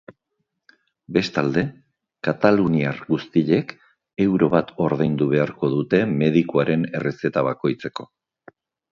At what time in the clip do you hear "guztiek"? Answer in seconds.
3.09-3.73